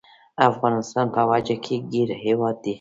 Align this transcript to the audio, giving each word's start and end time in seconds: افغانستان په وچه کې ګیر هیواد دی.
افغانستان 0.49 1.05
په 1.15 1.21
وچه 1.29 1.55
کې 1.63 1.75
ګیر 1.91 2.09
هیواد 2.23 2.55
دی. 2.63 2.69